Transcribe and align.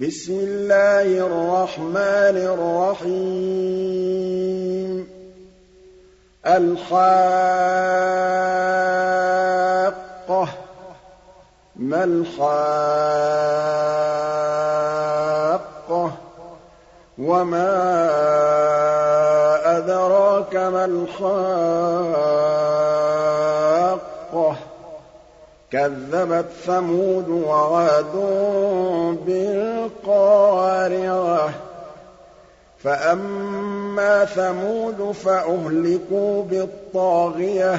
بِسْمِ 0.00 0.34
اللَّهِ 0.34 1.26
الرَّحْمَٰنِ 1.26 2.36
الرَّحِيمِ. 2.36 5.08
الْحَاقَّةُ. 6.46 7.28
مَا 11.76 12.04
الْحَاقَّةُ؟ 12.04 12.52
وَمَا 17.18 17.76
أَدْرَاكَ 19.78 20.56
مَا 20.56 20.84
الْحَاقَّةُ؟ 20.84 23.05
كَذَّبَتْ 25.76 26.46
ثَمُودُ 26.66 27.28
وَعَادٌ 27.28 28.14
بِالْقَارِعَةِ. 29.26 31.50
فَأَمَّا 32.84 34.24
ثَمُودُ 34.24 35.12
فَأُهْلِكُوا 35.12 36.42
بِالطَّاغِيَةِ 36.42 37.76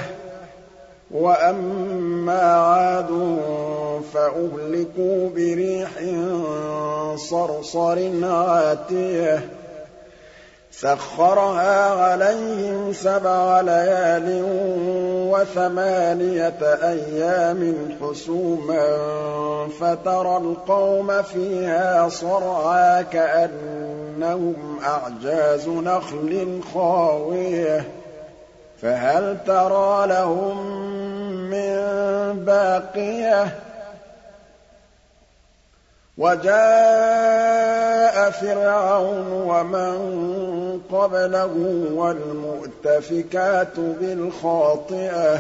وَأَمَّا 1.11 2.41
عَادٌ 2.41 3.39
فَأُهْلِكُوا 4.13 5.29
بِرِيحٍ 5.35 5.89
صَرْصَرٍ 7.15 8.11
عَاتِيَةٍ. 8.23 9.39
سَخَّرَهَا 10.71 11.89
عَلَيْهِمْ 11.89 12.93
سَبْعَ 12.93 13.61
لَيَالٍ 13.61 14.43
وَثَمَانِيَةَ 15.37 16.61
أَيَّامٍ 16.63 17.89
حُسُومًا 18.01 18.87
فَتَرَى 19.79 20.37
الْقَوْمَ 20.37 21.21
فِيهَا 21.21 22.09
صَرْعَىٰ 22.09 23.03
كَأَنَّهُمْ 23.11 24.79
أَعْجَازُ 24.83 25.67
نَخْلٍ 25.67 26.61
خَاوِيَةٍ. 26.73 27.83
فَهَلْ 28.81 29.37
تَرَىٰ 29.47 30.07
لَهُم 30.07 30.57
مِّن 31.49 31.75
بَاقِيَةٍ؟ 32.45 33.45
وَجَاءَ 36.17 37.86
فِرْعَوْنُ 38.23 39.31
وَمَن 39.31 39.97
قَبْلَهُ 40.91 41.85
وَالْمُؤْتَفِكَاتُ 41.93 43.79
بِالْخَاطِئَةِ. 43.79 45.39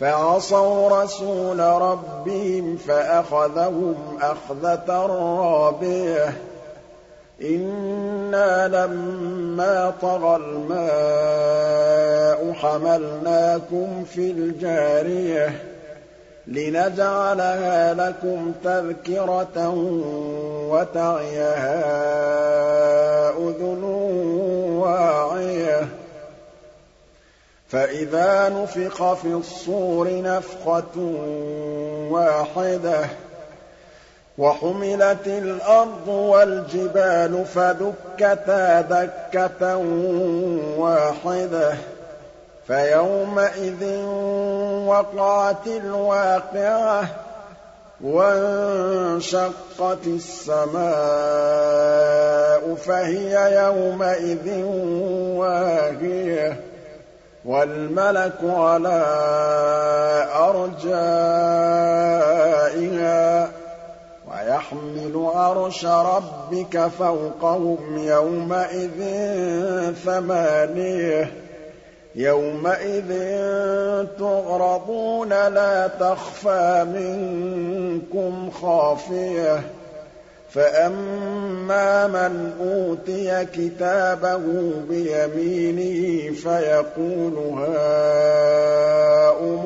فَعَصَوْا 0.00 1.02
رَسُولَ 1.02 1.60
رَبِّهِمْ 1.60 2.76
فَأَخَذَهُمْ 2.76 4.18
أَخْذَةً 4.22 5.06
رَّابِيَةً. 5.06 6.32
إِنَّا 7.42 8.68
لَمَّا 8.68 9.92
طَغَى 10.02 10.36
الْمَاءُ 10.36 12.52
حَمَلْنَاكُمْ 12.52 14.04
فِي 14.04 14.30
الْجَارِيَةِ. 14.30 15.75
لِنَجْعَلَهَا 16.48 17.94
لَكُمْ 17.94 18.52
تَذْكِرَةً 18.64 19.68
وَتَعِيَهَا 20.70 21.80
أُذُنٌ 23.30 23.82
وَاعِيَةٌ. 24.78 25.88
فَإِذَا 27.68 28.48
نُفِخَ 28.48 29.12
فِي 29.14 29.28
الصُّورِ 29.28 30.08
نَفْخَةٌ 30.10 30.96
وَاحِدَةٌ 32.10 33.06
وَحُمِلَتِ 34.38 35.26
الْأَرْضُ 35.26 36.08
وَالْجِبَالُ 36.08 37.44
فَدُكَّتَا 37.54 38.80
دَكَّةً 38.80 39.76
وَاحِدَةً. 40.78 41.74
فَيَوْمَئِذٍ 42.68 44.04
وَقَعَتِ 44.86 45.66
الْوَاقِعَةُ 45.66 47.04
وَانشَقَّتِ 48.04 50.06
السَّمَاءُ 50.06 50.86
فَهِيَ 52.74 53.62
يَوْمَئِذٍ 53.64 54.64
وَاهِيَةٌ 55.38 56.60
وَالْمَلَكُ 57.44 58.38
عَلَىٰ 58.44 59.04
أَرْجَائِهَا 60.34 60.96
وَيَحْمِلُ 64.30 65.30
عَرْشَ 65.34 65.84
رَبِّكَ 65.84 66.86
فَوْقَهُمْ 66.98 67.98
يَوْمَئِذٍ 67.98 68.98
ثَمَانِيَةٌ 70.04 71.45
يَوْمَئِذٍ 72.16 73.08
تُعْرَضُونَ 74.18 75.28
لَا 75.28 75.86
تَخْفَىٰ 76.00 76.84
مِنكُمْ 76.84 78.50
خَافِيَةٌ. 78.50 79.60
فَأَمَّا 80.50 82.06
مَنْ 82.06 82.52
أُوتِيَ 82.60 83.44
كِتَابَهُ 83.44 84.40
بِيَمِينِهِ 84.88 86.34
فَيَقُولُ 86.34 87.34
هَاؤُمُ 87.58 88.18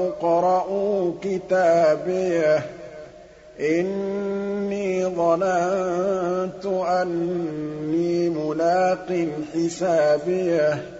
اقْرَءُوا 0.01 1.13
كِتَابِيَهْ. 1.23 2.63
إِنِّي 3.61 5.07
ظَنَنتُ 5.07 6.67
أَنِّي 6.67 8.29
مُلَاقٍ 8.29 9.29
حِسَابِيَهْ. 9.55 11.00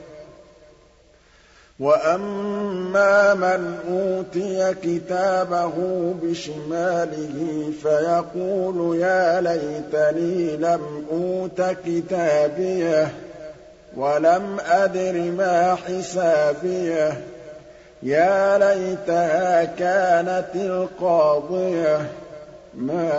وَأَمَّا 1.81 3.33
مَنْ 3.33 3.75
أُوتِيَ 3.91 4.73
كِتَابَهُ 4.83 5.73
بِشِمَالِهِ 6.23 7.71
فَيَقُولُ 7.83 8.97
يَا 8.97 9.41
لَيْتَنِي 9.41 10.57
لَمْ 10.57 11.05
أُوتَ 11.11 11.61
كِتَابِيَهْ 11.85 13.07
وَلَمْ 13.97 14.57
أَدْرِ 14.71 15.13
مَا 15.37 15.75
حِسَابِيَهْ 15.75 17.13
يَا 18.03 18.57
لَيْتَهَا 18.57 19.63
كَانَتِ 19.65 20.55
الْقَاضِيَةَ 20.55 21.97
مَا 22.75 23.11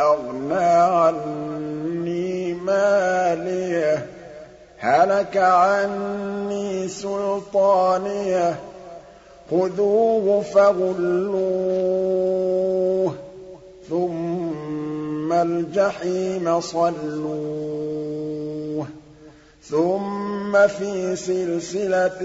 أَغْنَىٰ 0.00 0.74
عَنِّي 0.96 2.54
مَالِيَهْ 2.54 4.06
هَلَكَ 4.80 5.36
عَنِّي 5.36 6.88
سُلْطَانِيَهْ 6.88 8.54
خُذُوهُ 9.50 10.40
فَغُلُّوهُ 10.54 11.90
ثُمَّ 13.90 15.32
الْجَحِيمَ 15.32 16.60
صَلُّوهُ 16.60 17.80
ثُمَّ 19.70 20.66
فِي 20.66 21.16
سِلْسِلَةٍ 21.16 22.22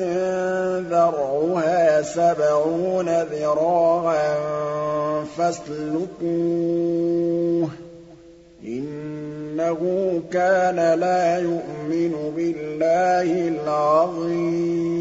ذَرْعُهَا 0.90 2.02
سَبْعُونَ 2.02 3.10
ذِرَاعًا 3.22 4.36
فَاسْلُكُوهُ. 5.38 6.26
إِنَّهُ 9.82 10.22
كَانَ 10.32 11.00
لَا 11.00 11.38
يُؤْمِنُ 11.40 12.34
بِاللَّهِ 12.36 13.48
الْعَظِيمِ 13.48 14.96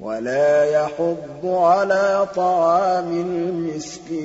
وَلَا 0.00 0.64
يَحُضُّ 0.64 1.46
عَلَىٰ 1.46 2.26
طَعَامِ 2.36 3.10
الْمِسْكِينِ 3.20 4.18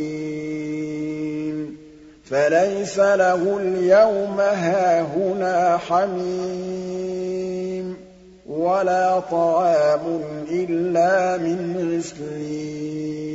فَلَيْسَ 2.23 2.99
لَهُ 2.99 3.57
الْيَوْمَ 3.57 4.39
هَاهُنَا 4.39 5.77
حَمِيمٌ 5.77 7.23
وَلَا 8.49 9.19
طَعَامٌ 9.19 10.21
إِلَّا 10.51 11.37
مِنْ 11.37 11.97
غِسْلِينٍ 11.97 13.33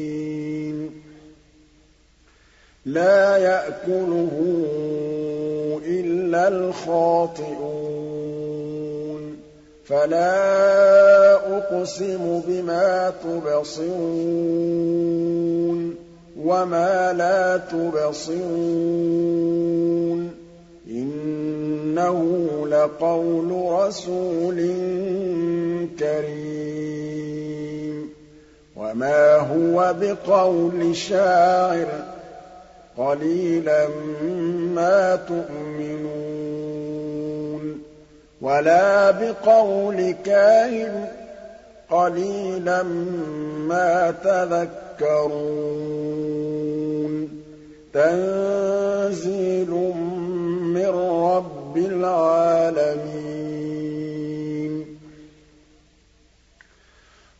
لَّا 2.86 3.36
يَأْكُلُهُ 3.36 4.64
إِلَّا 6.00 6.48
الْخَاطِئُونَ. 6.48 9.36
فَلَا 9.84 11.58
أُقْسِمُ 11.58 12.42
بِمَا 12.48 13.12
تُبْصِرُونَ 13.24 13.88
وَمَا 16.44 17.12
لَا 17.12 17.56
تُبْصِرُونَ. 17.56 18.38
إِنَّهُ 20.90 22.22
لَقَوْلُ 22.68 23.80
رَسُولٍ 23.86 24.56
كَرِيمٍ. 25.98 28.08
وَمَا 28.76 29.36
هُوَ 29.36 29.94
بِقَوْلِ 30.00 30.96
شَاعِرٍ 30.96 31.86
ۚ 31.86 32.17
قَلِيلًا 32.98 33.88
مَّا 34.74 35.16
تُؤْمِنُونَ 35.16 36.18
وَلَا 38.40 39.10
بِقَوْلِ 39.10 40.14
كَاهِنٍ 40.24 41.06
ۚ 41.06 41.08
قَلِيلًا 41.94 42.82
مَّا 43.68 44.10
تَذَكَّرُونَ. 44.24 45.38
تَنزِيلٌ 47.94 49.70
مِّن 50.74 50.86
رَّبِّ 51.24 51.76
الْعَالَمِينَ. 51.76 53.27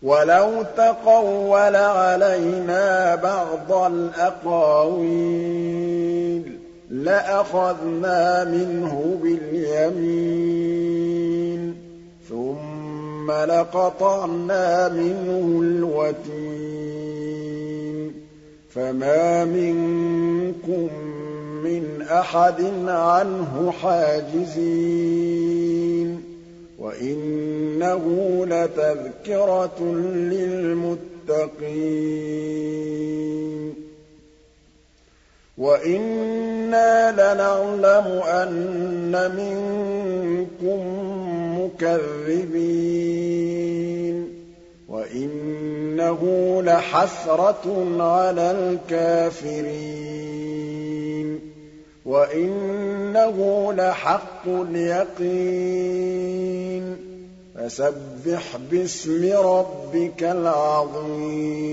وَلَوْ 0.02 0.62
تَقَوَّلَ 0.76 1.76
عَلَيْنَا 1.76 3.14
بَعْضَ 3.14 3.72
الْأَقَاوِيلِ 3.92 5.18
لَأَخَذْنَا 6.90 8.44
مِنْهُ 8.44 9.18
بِالْيَمِينِ 9.22 10.54
ثُمَّ 12.28 13.30
لَقَطَعْنَا 13.30 14.88
مِنْهُ 14.88 15.60
الْوَتِينَ 15.62 16.98
فَمَا 18.70 19.44
مِنكُم 19.44 20.88
مِّنْ 21.64 22.02
أَحَدٍ 22.02 22.60
عَنْهُ 22.88 23.72
حَاجِزِينَ 23.82 25.08
وَإِنَّهُ 26.78 28.04
لَتَذْكِرَةٌ 28.46 29.80
لِّلْمُتَّقِينَ 30.32 31.08
وَإِنَّا 35.58 37.12
لَنَعْلَمُ 37.12 38.06
أَنَّ 38.22 39.12
مِنكُم 39.38 40.80
مُّكَذِّبِينَ 41.60 42.68
وَإِنَّهُ 44.88 46.22
لَحَسْرَةٌ 46.62 47.66
عَلَى 48.02 48.50
الْكَافِرِينَ 48.50 49.98
وَإِنَّهُ 52.04 53.72
لَحَقُّ 53.72 54.46
الْيَقِينِ 54.46 55.98
فَسَبِّحْ 57.54 58.56
بِاسْمِ 58.70 59.32
رَبِّكَ 59.32 60.22
الْعَظِيمِ 60.22 61.68